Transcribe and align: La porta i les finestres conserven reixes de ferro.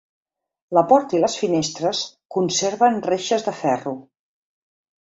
La 0.77 0.83
porta 0.91 1.17
i 1.17 1.21
les 1.25 1.35
finestres 1.41 2.01
conserven 2.37 2.99
reixes 3.13 3.49
de 3.51 3.57
ferro. 3.61 3.97